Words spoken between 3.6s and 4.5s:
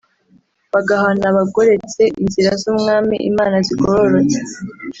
zigororoste